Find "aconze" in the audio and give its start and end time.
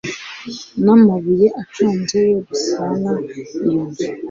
1.61-2.17